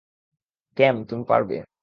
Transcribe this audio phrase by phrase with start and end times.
[0.77, 1.57] ক্যাম, তুমি পারবে।